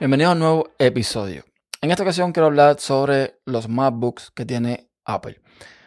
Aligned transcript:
Bienvenido 0.00 0.30
a 0.30 0.32
un 0.32 0.38
nuevo 0.38 0.70
episodio. 0.78 1.44
En 1.82 1.90
esta 1.90 2.04
ocasión 2.04 2.32
quiero 2.32 2.46
hablar 2.46 2.80
sobre 2.80 3.38
los 3.44 3.68
MacBooks 3.68 4.30
que 4.30 4.46
tiene 4.46 4.88
Apple. 5.04 5.42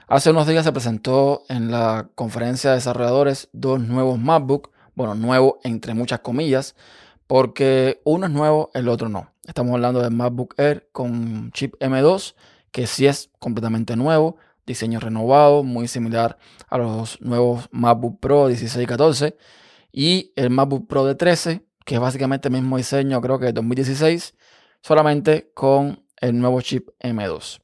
Hace 0.07 0.29
unos 0.29 0.45
días 0.45 0.65
se 0.65 0.71
presentó 0.71 1.41
en 1.49 1.71
la 1.71 2.11
conferencia 2.13 2.69
de 2.69 2.75
desarrolladores 2.75 3.49
dos 3.53 3.79
nuevos 3.79 4.19
MacBooks, 4.19 4.69
bueno, 4.93 5.15
nuevo 5.15 5.57
entre 5.63 5.95
muchas 5.95 6.19
comillas, 6.19 6.75
porque 7.25 8.01
uno 8.05 8.27
es 8.27 8.31
nuevo, 8.31 8.69
el 8.75 8.87
otro 8.87 9.09
no. 9.09 9.31
Estamos 9.47 9.73
hablando 9.73 9.99
del 9.99 10.11
MacBook 10.11 10.53
Air 10.59 10.87
con 10.91 11.51
chip 11.51 11.73
M2, 11.79 12.35
que 12.71 12.85
sí 12.85 13.07
es 13.07 13.31
completamente 13.39 13.95
nuevo, 13.95 14.37
diseño 14.67 14.99
renovado, 14.99 15.63
muy 15.63 15.87
similar 15.87 16.37
a 16.69 16.77
los 16.77 17.19
nuevos 17.19 17.67
MacBook 17.71 18.19
Pro 18.19 18.47
16 18.47 18.83
y 18.83 18.85
14, 18.85 19.37
y 19.91 20.33
el 20.35 20.51
MacBook 20.51 20.85
Pro 20.85 21.03
de 21.03 21.15
13, 21.15 21.65
que 21.85 21.95
es 21.95 22.01
básicamente 22.01 22.47
el 22.47 22.53
mismo 22.53 22.77
diseño, 22.77 23.21
creo 23.21 23.39
que 23.39 23.47
de 23.47 23.53
2016, 23.53 24.35
solamente 24.81 25.51
con 25.53 26.03
el 26.17 26.37
nuevo 26.39 26.61
chip 26.61 26.89
M2. 27.01 27.61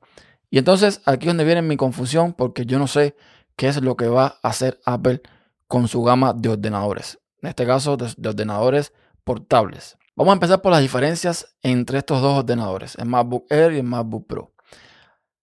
Y 0.50 0.58
entonces 0.58 1.02
aquí 1.06 1.28
es 1.28 1.30
donde 1.30 1.46
viene 1.46 1.62
mi 1.62 1.78
confusión, 1.78 2.34
porque 2.34 2.66
yo 2.66 2.80
no 2.80 2.88
sé 2.88 3.16
qué 3.56 3.68
es 3.68 3.82
lo 3.82 3.96
que 3.96 4.08
va 4.08 4.40
a 4.42 4.50
hacer 4.50 4.80
Apple 4.86 5.22
con 5.68 5.88
su 5.88 6.02
gama 6.02 6.34
de 6.34 6.50
ordenadores. 6.50 7.20
En 7.42 7.50
este 7.50 7.66
caso, 7.66 7.98
de, 7.98 8.28
ordenadores 8.28 8.94
portables. 9.24 9.98
Vamos 10.16 10.32
a 10.32 10.34
empezar 10.34 10.62
por 10.62 10.72
las 10.72 10.82
diferencias 10.82 11.56
entre 11.62 12.00
estos 12.00 12.22
dos 12.22 12.40
ordenadores, 12.40 12.96
el 12.96 13.06
MacBook 13.06 13.46
Air 13.50 13.74
y 13.74 13.78
el 13.78 13.84
MacBook 13.84 14.28
Pro. 14.28 14.54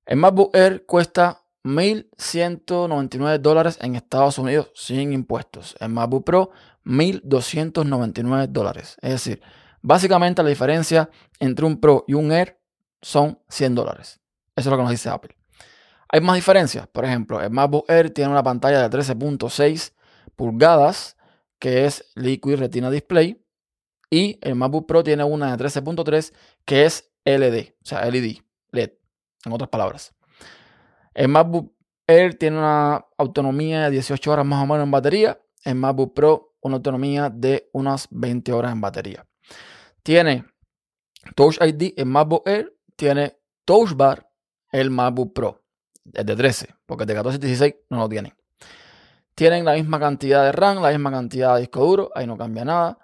El 0.04 0.18
MacBook 0.18 0.54
Air 0.54 0.84
cuesta 0.84 1.42
1.199 1.64 3.38
dólares 3.38 3.78
en 3.80 3.96
Estados 3.96 4.38
Unidos 4.38 4.70
sin 4.74 5.12
impuestos. 5.12 5.76
El 5.80 5.88
MacBook 5.90 6.24
Pro 6.24 6.50
1.299 6.86 8.46
dólares. 8.48 8.96
Es 9.02 9.10
decir, 9.10 9.42
básicamente 9.82 10.42
la 10.42 10.48
diferencia 10.48 11.10
entre 11.40 11.66
un 11.66 11.80
Pro 11.80 12.04
y 12.06 12.14
un 12.14 12.32
Air 12.32 12.58
son 13.02 13.40
100 13.48 13.74
dólares. 13.74 14.20
Eso 14.54 14.68
es 14.68 14.70
lo 14.70 14.76
que 14.76 14.82
nos 14.82 14.92
dice 14.92 15.10
Apple. 15.10 15.36
Hay 16.08 16.20
más 16.20 16.36
diferencias. 16.36 16.86
Por 16.86 17.04
ejemplo, 17.04 17.42
el 17.42 17.50
MacBook 17.50 17.84
Air 17.88 18.10
tiene 18.10 18.30
una 18.30 18.42
pantalla 18.42 18.88
de 18.88 18.96
13.6 18.96 19.92
pulgadas, 20.36 21.16
que 21.58 21.84
es 21.84 22.04
Liquid 22.14 22.56
Retina 22.56 22.90
Display. 22.90 23.42
Y 24.08 24.38
el 24.40 24.54
MacBook 24.54 24.86
Pro 24.86 25.02
tiene 25.02 25.24
una 25.24 25.56
de 25.56 25.64
13.3, 25.64 26.32
que 26.64 26.84
es 26.84 27.10
LED, 27.24 27.70
o 27.82 27.86
sea, 27.86 28.08
LED, 28.08 28.36
LED, 28.70 28.90
en 29.44 29.52
otras 29.52 29.68
palabras. 29.68 30.14
El 31.12 31.28
MacBook 31.28 31.74
Air 32.06 32.38
tiene 32.38 32.58
una 32.58 33.04
autonomía 33.18 33.84
de 33.84 33.90
18 33.90 34.30
horas 34.30 34.46
más 34.46 34.62
o 34.62 34.66
menos 34.66 34.84
en 34.84 34.92
batería. 34.92 35.40
El 35.64 35.74
MacBook 35.74 36.14
Pro 36.14 36.45
una 36.60 36.76
autonomía 36.76 37.30
de 37.30 37.68
unas 37.72 38.08
20 38.10 38.52
horas 38.52 38.72
en 38.72 38.80
batería. 38.80 39.26
Tiene 40.02 40.44
Touch 41.34 41.58
ID 41.60 41.94
el 41.96 42.06
MacBook 42.06 42.48
Air, 42.48 42.72
tiene 42.96 43.38
Touch 43.64 43.94
Bar 43.94 44.28
el 44.70 44.90
MacBook 44.90 45.32
Pro, 45.32 45.64
el 46.12 46.24
de 46.24 46.36
13, 46.36 46.74
porque 46.86 47.04
el 47.04 47.08
de 47.08 47.14
14 47.14 47.38
y 47.38 47.40
16 47.40 47.74
no 47.90 47.98
lo 47.98 48.08
tienen. 48.08 48.34
Tienen 49.34 49.64
la 49.64 49.74
misma 49.74 49.98
cantidad 49.98 50.44
de 50.44 50.52
RAM, 50.52 50.80
la 50.80 50.90
misma 50.90 51.10
cantidad 51.10 51.54
de 51.54 51.60
disco 51.60 51.84
duro, 51.84 52.10
ahí 52.14 52.26
no 52.26 52.36
cambia 52.38 52.64
nada. 52.64 52.98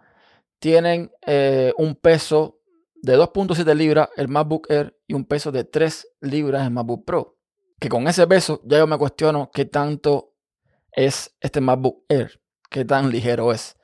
Tienen 0.58 1.10
eh, 1.26 1.72
un 1.76 1.94
peso 1.96 2.60
de 2.94 3.18
2.7 3.18 3.74
libras 3.74 4.08
el 4.16 4.28
MacBook 4.28 4.70
Air 4.70 4.96
y 5.06 5.14
un 5.14 5.24
peso 5.24 5.52
de 5.52 5.64
3 5.64 6.06
libras 6.20 6.64
el 6.64 6.70
MacBook 6.70 7.04
Pro. 7.04 7.36
Que 7.78 7.88
con 7.88 8.06
ese 8.06 8.26
peso 8.26 8.62
ya 8.64 8.78
yo 8.78 8.86
me 8.86 8.96
cuestiono 8.96 9.50
qué 9.52 9.64
tanto 9.64 10.34
es 10.92 11.36
este 11.40 11.60
MacBook 11.60 12.04
Air 12.08 12.41
qué 12.72 12.84
tan 12.84 13.10
ligero 13.10 13.52
es. 13.52 13.76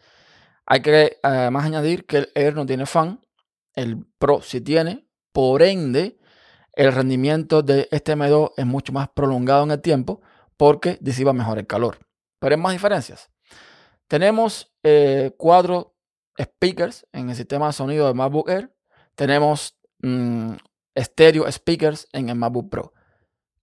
Hay 0.66 0.82
que 0.82 1.18
además 1.22 1.64
añadir 1.64 2.06
que 2.06 2.18
el 2.18 2.32
Air 2.34 2.56
no 2.56 2.66
tiene 2.66 2.86
fan, 2.86 3.20
el 3.74 4.04
Pro 4.18 4.42
sí 4.42 4.60
tiene, 4.60 5.06
por 5.32 5.62
ende 5.62 6.18
el 6.72 6.92
rendimiento 6.92 7.62
de 7.62 7.88
este 7.90 8.14
M2 8.14 8.52
es 8.56 8.66
mucho 8.66 8.92
más 8.92 9.08
prolongado 9.08 9.64
en 9.64 9.70
el 9.72 9.80
tiempo 9.80 10.20
porque 10.56 10.98
disipa 11.00 11.32
mejor 11.32 11.58
el 11.58 11.66
calor. 11.66 11.98
Pero 12.38 12.54
hay 12.54 12.60
más 12.60 12.72
diferencias. 12.72 13.30
Tenemos 14.06 14.72
eh, 14.82 15.32
cuatro 15.36 15.96
speakers 16.40 17.06
en 17.12 17.30
el 17.30 17.36
sistema 17.36 17.66
de 17.66 17.72
sonido 17.72 18.06
de 18.06 18.14
MacBook 18.14 18.48
Air. 18.48 18.72
Tenemos 19.14 19.76
mm, 20.02 20.52
stereo 20.96 21.50
speakers 21.50 22.06
en 22.12 22.28
el 22.28 22.36
MacBook 22.36 22.70
Pro. 22.70 22.92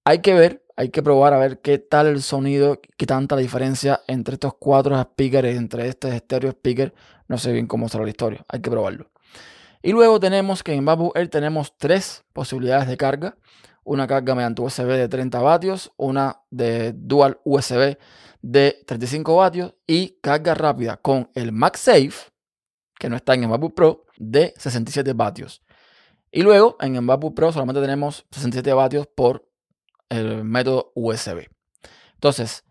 Hay 0.06 0.20
que 0.20 0.34
ver 0.34 0.66
hay 0.78 0.90
que 0.90 1.02
probar 1.02 1.34
a 1.34 1.38
ver 1.38 1.62
qué 1.62 1.78
tal 1.78 2.08
el 2.08 2.22
sonido, 2.22 2.82
qué 2.98 3.06
tanta 3.06 3.38
diferencia 3.38 4.02
entre 4.08 4.34
estos 4.34 4.56
cuatro 4.56 5.02
speakers, 5.02 5.56
entre 5.56 5.88
este 5.88 6.14
estéreo 6.14 6.52
speaker. 6.52 6.94
No 7.28 7.38
sé 7.38 7.54
bien 7.54 7.68
cómo 7.68 7.88
será 7.88 8.04
la 8.04 8.10
historia, 8.10 8.46
hay 8.50 8.62
que 8.62 8.70
probarlo. 8.70 9.10
Y 9.82 9.92
luego 9.94 10.20
tenemos 10.20 10.64
que 10.64 10.74
en 10.74 10.84
MacBook 10.84 11.16
Air 11.16 11.30
tenemos 11.30 11.78
tres 11.78 12.26
posibilidades 12.34 12.88
de 12.88 12.98
carga. 12.98 13.38
Una 13.84 14.08
carga 14.08 14.34
mediante 14.34 14.64
USB 14.64 14.88
de 14.88 15.08
30 15.08 15.40
vatios, 15.40 15.94
una 15.96 16.42
de 16.50 16.92
dual 16.94 17.40
USB 17.44 17.98
de 18.42 18.84
35 18.88 19.36
vatios 19.36 19.76
y 19.86 20.18
carga 20.22 20.56
rápida 20.56 20.98
con 20.98 21.30
el 21.36 21.52
MagSafe, 21.52 22.32
que 23.00 23.10
no 23.10 23.16
está 23.16 23.36
en 23.36 23.44
el 23.44 23.50
MacBook 23.50 23.76
Pro, 23.76 24.06
de 24.18 24.54
67 24.58 25.14
vatios. 25.14 25.62
Y 26.32 26.42
luego 26.42 26.78
en 26.82 26.96
el 26.96 27.06
Pro 27.34 27.52
solamente 27.54 27.80
tenemos 27.80 28.26
67 28.32 28.74
vatios 28.74 29.08
por 29.08 29.48
el 30.10 30.44
método 30.44 30.92
USB. 30.96 31.48
Entonces, 32.14 32.64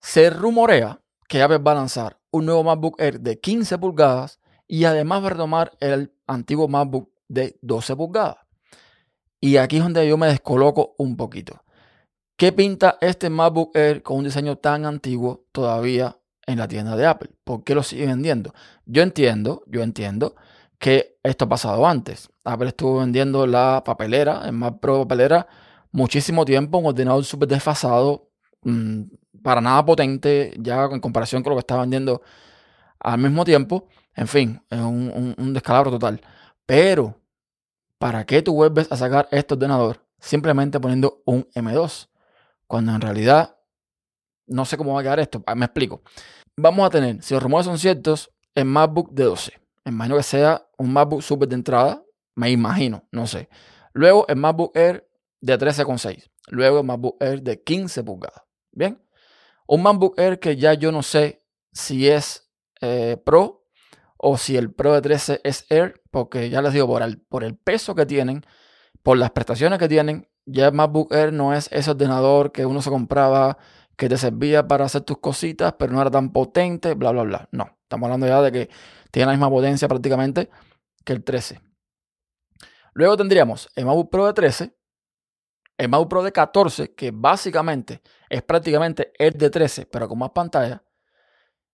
se 0.00 0.30
rumorea 0.30 1.00
que 1.28 1.42
Apple 1.42 1.58
va 1.58 1.72
a 1.72 1.76
lanzar 1.76 2.18
un 2.30 2.46
nuevo 2.46 2.64
MacBook 2.64 3.00
Air 3.00 3.20
de 3.20 3.40
15 3.40 3.78
pulgadas 3.78 4.40
y 4.68 4.84
además 4.84 5.22
va 5.22 5.26
a 5.26 5.30
retomar 5.30 5.72
el 5.80 6.12
antiguo 6.26 6.68
MacBook 6.68 7.10
de 7.28 7.58
12 7.62 7.96
pulgadas. 7.96 8.36
Y 9.40 9.56
aquí 9.56 9.76
es 9.76 9.82
donde 9.82 10.06
yo 10.08 10.16
me 10.16 10.28
descoloco 10.28 10.94
un 10.98 11.16
poquito. 11.16 11.62
¿Qué 12.36 12.52
pinta 12.52 12.98
este 13.00 13.30
MacBook 13.30 13.76
Air 13.76 14.02
con 14.02 14.18
un 14.18 14.24
diseño 14.24 14.56
tan 14.56 14.84
antiguo 14.84 15.46
todavía 15.52 16.18
en 16.46 16.58
la 16.58 16.68
tienda 16.68 16.96
de 16.96 17.06
Apple? 17.06 17.30
¿Por 17.44 17.64
qué 17.64 17.74
lo 17.74 17.82
sigue 17.82 18.06
vendiendo? 18.06 18.52
Yo 18.84 19.02
entiendo, 19.02 19.62
yo 19.66 19.82
entiendo 19.82 20.36
que 20.78 21.18
esto 21.22 21.46
ha 21.46 21.48
pasado 21.48 21.86
antes. 21.86 22.28
Apple 22.44 22.68
estuvo 22.68 22.98
vendiendo 22.98 23.46
la 23.46 23.82
papelera, 23.84 24.42
el 24.44 24.52
Mac 24.52 24.78
Pro 24.80 25.02
papelera, 25.02 25.46
muchísimo 25.96 26.44
tiempo, 26.44 26.76
un 26.78 26.86
ordenador 26.86 27.24
súper 27.24 27.48
desfasado, 27.48 28.28
mm, 28.62 29.02
para 29.42 29.62
nada 29.62 29.84
potente, 29.84 30.52
ya 30.58 30.84
en 30.84 31.00
comparación 31.00 31.42
con 31.42 31.50
lo 31.50 31.56
que 31.56 31.60
está 31.60 31.78
vendiendo 31.80 32.20
al 33.00 33.18
mismo 33.18 33.44
tiempo. 33.44 33.88
En 34.14 34.28
fin, 34.28 34.60
es 34.68 34.80
un, 34.80 35.52
descalabro 35.54 35.90
total. 35.90 36.20
Pero, 36.66 37.18
¿para 37.98 38.26
qué 38.26 38.42
tú 38.42 38.54
vuelves 38.54 38.92
a 38.92 38.96
sacar 38.96 39.26
este 39.30 39.54
ordenador 39.54 40.02
simplemente 40.20 40.78
poniendo 40.78 41.22
un 41.24 41.48
M2? 41.54 42.08
Cuando 42.66 42.92
en 42.92 43.00
realidad 43.00 43.56
no 44.46 44.64
sé 44.66 44.76
cómo 44.76 44.94
va 44.94 45.00
a 45.00 45.02
quedar 45.02 45.20
esto. 45.20 45.42
Ah, 45.46 45.54
me 45.54 45.64
explico. 45.64 46.02
Vamos 46.56 46.86
a 46.86 46.90
tener, 46.90 47.22
si 47.22 47.32
los 47.32 47.42
rumores 47.42 47.64
son 47.66 47.78
ciertos, 47.78 48.30
el 48.54 48.66
MacBook 48.66 49.12
de 49.12 49.24
12. 49.24 49.52
Me 49.84 49.92
imagino 49.92 50.16
que 50.16 50.22
sea 50.22 50.66
un 50.76 50.92
MacBook 50.92 51.22
super 51.22 51.48
de 51.48 51.54
entrada. 51.54 52.02
Me 52.34 52.50
imagino, 52.50 53.04
no 53.12 53.26
sé. 53.26 53.48
Luego 53.94 54.26
el 54.28 54.36
MacBook 54.36 54.76
Air 54.76 55.05
de 55.40 55.58
13,6. 55.58 56.30
Luego 56.48 56.80
el 56.80 56.86
MacBook 56.86 57.16
Air 57.20 57.42
de 57.42 57.62
15 57.62 58.04
pulgadas. 58.04 58.42
Bien. 58.72 59.02
Un 59.66 59.82
MacBook 59.82 60.18
Air 60.18 60.38
que 60.38 60.56
ya 60.56 60.74
yo 60.74 60.92
no 60.92 61.02
sé 61.02 61.44
si 61.72 62.08
es 62.08 62.50
eh, 62.80 63.16
Pro 63.24 63.66
o 64.16 64.38
si 64.38 64.56
el 64.56 64.72
Pro 64.72 64.94
de 64.94 65.02
13 65.02 65.40
es 65.44 65.66
Air, 65.70 66.02
porque 66.10 66.48
ya 66.50 66.62
les 66.62 66.72
digo, 66.72 66.86
por 66.86 67.02
el, 67.02 67.20
por 67.20 67.44
el 67.44 67.56
peso 67.56 67.94
que 67.94 68.06
tienen, 68.06 68.44
por 69.02 69.18
las 69.18 69.30
prestaciones 69.30 69.78
que 69.78 69.88
tienen, 69.88 70.28
ya 70.46 70.68
el 70.68 70.72
MacBook 70.72 71.12
Air 71.12 71.32
no 71.32 71.52
es 71.52 71.68
ese 71.72 71.90
ordenador 71.90 72.52
que 72.52 72.64
uno 72.64 72.80
se 72.80 72.90
compraba 72.90 73.58
que 73.96 74.08
te 74.08 74.16
servía 74.16 74.66
para 74.68 74.84
hacer 74.84 75.02
tus 75.02 75.18
cositas, 75.18 75.74
pero 75.78 75.92
no 75.92 76.00
era 76.00 76.10
tan 76.10 76.32
potente, 76.32 76.94
bla, 76.94 77.12
bla, 77.12 77.22
bla. 77.22 77.48
No, 77.50 77.76
estamos 77.82 78.06
hablando 78.06 78.26
ya 78.26 78.42
de 78.42 78.52
que 78.52 78.70
tiene 79.10 79.26
la 79.26 79.32
misma 79.32 79.50
potencia 79.50 79.88
prácticamente 79.88 80.50
que 81.04 81.12
el 81.12 81.24
13. 81.24 81.60
Luego 82.92 83.16
tendríamos 83.16 83.68
el 83.74 83.86
MacBook 83.86 84.10
Pro 84.10 84.26
de 84.26 84.34
13, 84.34 84.75
el 85.78 85.88
MacBook 85.88 86.08
Pro 86.08 86.22
de 86.22 86.32
14, 86.32 86.94
que 86.94 87.10
básicamente 87.12 88.02
es 88.28 88.42
prácticamente 88.42 89.12
el 89.18 89.34
de 89.34 89.50
13, 89.50 89.86
pero 89.86 90.08
con 90.08 90.18
más 90.18 90.30
pantalla, 90.30 90.82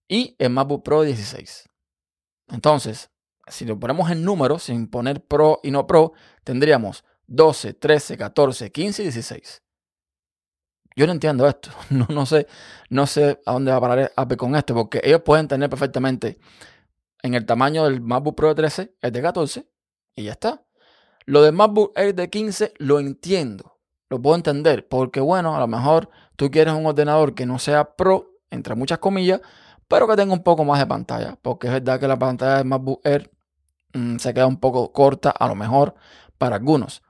y 0.09 0.37
el 0.39 0.51
MacBook 0.51 0.83
Pro 0.83 1.03
de 1.03 1.09
16. 1.09 1.69
Entonces, 2.49 3.11
si 3.47 3.65
lo 3.65 3.79
ponemos 3.79 4.11
en 4.11 4.25
números, 4.25 4.65
sin 4.65 4.89
poner 4.89 5.25
Pro 5.25 5.61
y 5.63 5.71
no 5.71 5.87
Pro, 5.87 6.13
tendríamos 6.45 7.05
12, 7.27 7.75
13, 7.75 8.17
14, 8.17 8.73
15 8.73 9.03
y 9.03 9.05
16. 9.07 9.63
Yo 10.95 11.07
no 11.07 11.13
entiendo 11.13 11.49
esto. 11.49 11.71
No, 11.91 12.07
no, 12.09 12.27
sé, 12.27 12.47
no 12.91 13.07
sé 13.07 13.41
a 13.47 13.53
dónde 13.53 13.71
va 13.71 13.79
a 13.79 13.81
parar 13.81 14.13
Apple 14.17 14.37
con 14.37 14.57
esto, 14.57 14.75
porque 14.75 15.01
ellos 15.03 15.23
pueden 15.23 15.49
tener 15.49 15.71
perfectamente 15.71 16.39
en 17.23 17.35
el 17.35 17.47
tamaño 17.47 17.85
del 17.85 18.01
MacBook 18.01 18.35
Pro 18.35 18.49
de 18.49 18.55
13, 18.57 18.97
el 19.01 19.13
de 19.13 19.23
14, 19.23 19.67
y 20.17 20.25
ya 20.25 20.33
está. 20.33 20.65
Lo 21.25 21.43
del 21.43 21.53
MacBook 21.53 21.93
Air 21.97 22.15
de 22.15 22.29
15 22.29 22.75
lo 22.79 22.99
entiendo 22.99 23.72
lo 24.13 24.21
puedo 24.21 24.37
entender, 24.37 24.87
porque 24.87 25.21
bueno, 25.21 25.57
a 25.57 25.59
lo 25.59 25.67
mejor 25.67 26.11
tú 26.37 26.51
quieres 26.51 26.75
un 26.75 26.85
ordenador 26.85 27.35
que 27.35 27.47
no 27.47 27.59
sea 27.59 27.97
pro, 27.97 28.33
entre 28.51 28.75
muchas 28.75 28.99
comillas, 28.99 29.41
pero 29.89 30.07
que 30.07 30.17
tenga 30.17 30.35
un 30.35 30.43
poco 30.43 30.67
más 30.67 30.79
de 30.79 30.87
pantalla, 30.87 31.39
porque 31.41 31.69
es 31.69 31.73
verdad 31.73 31.99
que 31.99 32.07
la 32.07 32.19
pantalla 32.19 32.59
del 32.59 32.67
MacBook 32.67 33.01
Air 33.05 33.31
mm, 33.95 34.19
se 34.19 34.35
queda 34.35 34.47
un 34.47 34.59
poco 34.59 34.93
corta 34.93 35.31
a 35.31 35.49
lo 35.49 35.55
mejor 35.55 35.95
para 36.37 36.57
algunos. 36.57 37.03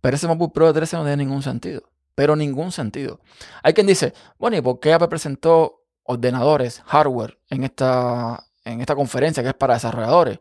Pero 0.00 0.16
ese 0.16 0.26
MacBook 0.26 0.52
Pro 0.52 0.66
de 0.66 0.72
13 0.72 0.96
no 0.96 1.02
tiene 1.04 1.18
ningún 1.18 1.44
sentido. 1.44 1.82
Pero 2.16 2.34
ningún 2.34 2.72
sentido. 2.72 3.20
Hay 3.62 3.72
quien 3.72 3.86
dice, 3.86 4.12
bueno, 4.36 4.56
¿y 4.56 4.62
por 4.62 4.80
qué 4.80 4.92
Apple 4.92 5.06
presentó 5.06 5.84
ordenadores, 6.02 6.82
hardware 6.86 7.38
en 7.50 7.62
esta, 7.62 8.42
en 8.64 8.80
esta 8.80 8.96
conferencia 8.96 9.44
que 9.44 9.50
es 9.50 9.54
para 9.54 9.74
desarrolladores? 9.74 10.40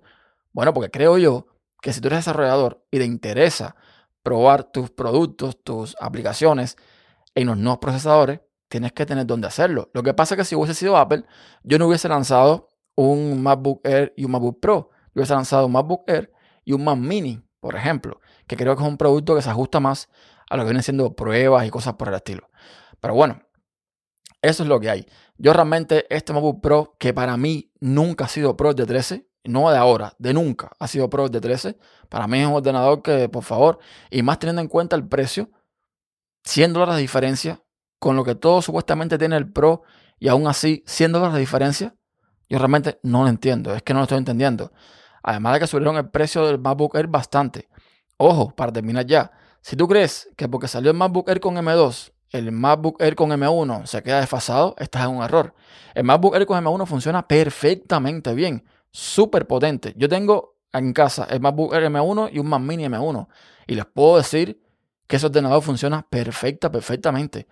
Bueno, 0.52 0.74
porque 0.74 0.90
creo 0.90 1.20
yo 1.20 1.46
que 1.80 1.94
si 1.94 2.02
tú 2.02 2.08
eres 2.08 2.20
desarrollador 2.20 2.84
y 2.90 2.98
te 2.98 3.06
interesa 3.06 3.76
probar 4.26 4.64
tus 4.64 4.90
productos, 4.90 5.64
tus 5.64 5.96
aplicaciones 6.02 6.78
en 7.36 7.46
los 7.46 7.58
nuevos 7.58 7.78
procesadores, 7.78 8.42
tienes 8.70 8.92
que 8.92 9.06
tener 9.06 9.28
dónde 9.28 9.48
hacerlo. 9.48 9.92
Lo 9.94 10.02
que 10.02 10.16
pasa 10.16 10.34
es 10.34 10.40
que 10.40 10.46
si 10.46 10.56
hubiese 10.56 10.74
sido 10.74 10.98
Apple, 10.98 11.26
yo 11.64 11.78
no 11.78 11.88
hubiese 11.88 12.10
lanzado 12.10 12.70
un 12.96 13.44
MacBook 13.44 13.82
Air 13.84 14.14
y 14.18 14.26
un 14.26 14.32
MacBook 14.32 14.60
Pro. 14.60 14.90
Yo 15.14 15.20
hubiese 15.20 15.36
lanzado 15.36 15.68
un 15.68 15.74
MacBook 15.74 16.10
Air 16.10 16.34
y 16.64 16.74
un 16.74 16.84
Mac 16.84 16.98
Mini, 16.98 17.40
por 17.60 17.76
ejemplo, 17.76 18.20
que 18.48 18.58
creo 18.58 18.76
que 18.76 18.82
es 18.82 18.90
un 18.90 18.98
producto 18.98 19.36
que 19.36 19.44
se 19.44 19.52
ajusta 19.52 19.80
más 19.80 20.10
a 20.50 20.58
lo 20.58 20.64
que 20.64 20.70
vienen 20.70 20.84
siendo 20.84 21.16
pruebas 21.16 21.68
y 21.68 21.70
cosas 21.70 21.94
por 21.94 22.08
el 22.08 22.16
estilo. 22.16 22.50
Pero 23.00 23.14
bueno, 23.14 23.44
eso 24.42 24.64
es 24.64 24.70
lo 24.70 24.80
que 24.80 24.90
hay. 24.90 25.06
Yo 25.38 25.54
realmente 25.54 26.08
este 26.10 26.34
MacBook 26.34 26.62
Pro, 26.62 26.96
que 26.98 27.14
para 27.14 27.38
mí 27.38 27.72
nunca 27.80 28.26
ha 28.26 28.28
sido 28.28 28.58
Pro 28.58 28.74
de 28.74 28.88
13, 28.88 29.28
no 29.48 29.70
de 29.70 29.78
ahora, 29.78 30.14
de 30.18 30.34
nunca 30.34 30.72
ha 30.80 30.88
sido 30.88 31.10
Pro 31.10 31.30
de 31.30 31.42
13. 31.42 31.78
Para 32.10 32.28
mí 32.28 32.40
es 32.40 32.48
un 32.48 32.54
ordenador 32.54 33.02
que, 33.02 33.30
por 33.30 33.44
favor, 33.44 33.80
y 34.10 34.22
más 34.24 34.40
teniendo 34.40 34.62
en 34.62 34.68
cuenta 34.68 34.96
el 34.96 35.08
precio, 35.08 35.50
100 36.44 36.74
dólares 36.74 36.96
de 36.96 37.02
diferencia 37.02 37.62
con 38.00 38.16
lo 38.16 38.24
que 38.24 38.36
todo 38.36 38.62
supuestamente 38.62 39.18
tiene 39.18 39.36
el 39.38 39.52
Pro 39.52 39.84
y 40.20 40.28
aún 40.28 40.48
así 40.48 40.84
100 40.86 41.12
dólares 41.12 41.34
de 41.34 41.40
diferencia, 41.40 41.96
yo 42.48 42.60
realmente 42.60 43.00
no 43.04 43.24
lo 43.24 43.30
entiendo, 43.30 43.74
es 43.74 43.82
que 43.82 43.94
no 43.94 44.00
lo 44.00 44.04
estoy 44.04 44.20
entendiendo. 44.20 44.72
Además 45.24 45.54
de 45.54 45.60
que 45.62 45.68
subieron 45.68 45.98
el 45.98 46.10
precio 46.10 46.46
del 46.46 46.60
MacBook 46.60 46.96
Air 46.96 47.08
bastante. 47.08 47.68
Ojo, 48.18 48.52
para 48.56 48.72
terminar 48.72 49.06
ya, 49.06 49.32
si 49.62 49.76
tú 49.76 49.88
crees 49.88 50.30
que 50.38 50.48
porque 50.48 50.68
salió 50.68 50.92
el 50.92 50.98
MacBook 50.98 51.28
Air 51.28 51.40
con 51.40 51.56
M2, 51.56 52.12
el 52.30 52.52
MacBook 52.52 53.02
Air 53.02 53.16
con 53.16 53.32
M1 53.32 53.88
se 53.88 54.04
queda 54.04 54.20
desfasado, 54.20 54.76
estás 54.78 55.06
en 55.06 55.16
un 55.16 55.24
error. 55.24 55.56
El 55.96 56.04
MacBook 56.04 56.36
Air 56.36 56.46
con 56.46 56.64
M1 56.64 56.86
funciona 56.86 57.28
perfectamente 57.28 58.34
bien 58.36 58.64
súper 58.96 59.46
potente. 59.46 59.94
Yo 59.98 60.08
tengo 60.08 60.56
en 60.72 60.94
casa 60.94 61.28
el 61.30 61.42
MacBook 61.42 61.74
Air 61.74 61.92
M1 61.92 62.30
y 62.32 62.40
un 62.40 62.48
Mac 62.48 62.62
Mini 62.62 62.86
M1. 62.86 63.28
Y 63.68 63.76
les 63.76 63.86
puedo 63.86 64.16
decir 64.16 64.62
que 65.06 65.18
ese 65.18 65.26
ordenador 65.26 65.62
funciona 65.62 66.08
perfecta, 66.10 66.72
perfectamente. 66.72 67.46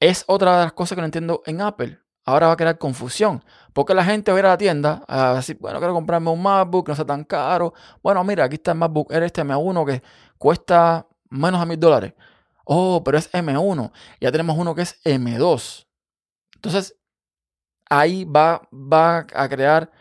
Es 0.00 0.24
otra 0.26 0.58
de 0.58 0.64
las 0.64 0.72
cosas 0.72 0.96
que 0.96 1.02
no 1.02 1.04
entiendo 1.04 1.42
en 1.46 1.60
Apple. 1.60 2.00
Ahora 2.24 2.48
va 2.48 2.54
a 2.54 2.56
crear 2.56 2.78
confusión. 2.78 3.44
Porque 3.72 3.94
la 3.94 4.04
gente 4.04 4.32
va 4.32 4.38
a 4.38 4.40
ir 4.40 4.46
a 4.46 4.48
la 4.50 4.58
tienda 4.58 5.04
a 5.06 5.34
decir, 5.34 5.56
bueno, 5.60 5.78
quiero 5.78 5.94
comprarme 5.94 6.30
un 6.30 6.42
MacBook, 6.42 6.88
no 6.88 6.96
sea 6.96 7.06
tan 7.06 7.22
caro. 7.22 7.72
Bueno, 8.02 8.24
mira, 8.24 8.44
aquí 8.44 8.56
está 8.56 8.72
el 8.72 8.78
MacBook 8.78 9.12
Air 9.12 9.22
este 9.22 9.44
M1 9.44 9.86
que 9.86 10.02
cuesta 10.36 11.06
menos 11.30 11.60
de 11.60 11.66
mil 11.66 11.78
dólares. 11.78 12.14
Oh, 12.64 13.04
pero 13.04 13.18
es 13.18 13.32
M1. 13.32 13.92
Ya 14.20 14.32
tenemos 14.32 14.58
uno 14.58 14.74
que 14.74 14.82
es 14.82 15.00
M2. 15.04 15.86
Entonces, 16.56 16.96
ahí 17.88 18.24
va, 18.24 18.68
va 18.72 19.26
a 19.32 19.48
crear 19.48 19.92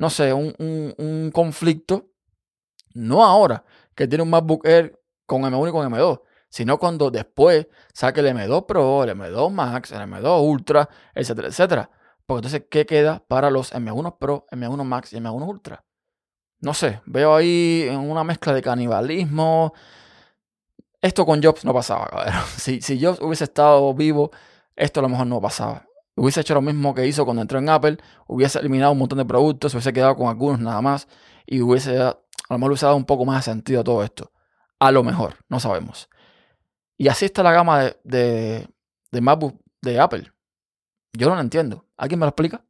no 0.00 0.08
sé, 0.08 0.32
un, 0.32 1.30
conflicto, 1.30 2.08
no 2.94 3.22
ahora 3.22 3.62
que 3.94 4.08
tiene 4.08 4.22
un 4.22 4.30
MacBook 4.30 4.66
Air 4.66 4.98
con 5.26 5.42
M1 5.42 5.68
y 5.68 5.72
con 5.72 5.92
M2, 5.92 6.22
sino 6.48 6.78
cuando 6.78 7.10
después 7.10 7.66
saque 7.92 8.20
el 8.20 8.28
M2 8.28 8.64
Pro, 8.64 9.04
el 9.04 9.10
M2 9.10 9.50
Max, 9.52 9.92
el 9.92 10.00
M2 10.00 10.42
Ultra, 10.42 10.88
etcétera, 11.14 11.48
etcétera. 11.48 11.90
Porque 12.24 12.38
entonces, 12.38 12.62
¿qué 12.70 12.86
queda 12.86 13.22
para 13.28 13.50
los 13.50 13.74
M1 13.74 14.16
Pro, 14.16 14.46
M1 14.50 14.84
Max 14.84 15.12
y 15.12 15.18
M1 15.18 15.46
Ultra? 15.46 15.84
No 16.60 16.72
sé, 16.72 17.02
veo 17.04 17.34
ahí 17.34 17.86
una 17.92 18.24
mezcla 18.24 18.54
de 18.54 18.62
canibalismo. 18.62 19.74
Esto 21.02 21.26
con 21.26 21.42
Jobs 21.42 21.66
no 21.66 21.74
pasaba, 21.74 22.06
cabrón. 22.06 22.32
Si, 22.56 22.80
si 22.80 23.04
Jobs 23.04 23.20
hubiese 23.20 23.44
estado 23.44 23.92
vivo, 23.92 24.30
esto 24.76 25.00
a 25.00 25.02
lo 25.02 25.10
mejor 25.10 25.26
no 25.26 25.42
pasaba 25.42 25.89
hubiese 26.20 26.42
hecho 26.42 26.52
lo 26.52 26.60
mismo 26.60 26.94
que 26.94 27.06
hizo 27.06 27.24
cuando 27.24 27.40
entró 27.40 27.58
en 27.58 27.70
Apple, 27.70 27.96
hubiese 28.26 28.58
eliminado 28.58 28.92
un 28.92 28.98
montón 28.98 29.18
de 29.18 29.24
productos, 29.24 29.72
hubiese 29.72 29.90
quedado 29.94 30.16
con 30.16 30.28
algunos 30.28 30.60
nada 30.60 30.82
más 30.82 31.08
y 31.46 31.62
hubiese, 31.62 31.96
a 31.98 32.18
lo 32.50 32.58
mejor 32.58 32.72
hubiese 32.72 32.84
dado 32.84 32.96
un 32.96 33.06
poco 33.06 33.24
más 33.24 33.38
de 33.46 33.52
sentido 33.52 33.80
a 33.80 33.84
todo 33.84 34.04
esto. 34.04 34.30
A 34.78 34.92
lo 34.92 35.02
mejor, 35.02 35.36
no 35.48 35.60
sabemos. 35.60 36.10
Y 36.98 37.08
así 37.08 37.24
está 37.24 37.42
la 37.42 37.52
gama 37.52 37.80
de, 37.80 38.00
de, 38.04 38.68
de 39.10 39.20
MacBook 39.22 39.62
de 39.80 39.98
Apple. 39.98 40.30
Yo 41.14 41.30
no 41.30 41.36
lo 41.36 41.40
entiendo. 41.40 41.86
¿Alguien 41.96 42.20
me 42.20 42.26
lo 42.26 42.30
explica? 42.30 42.64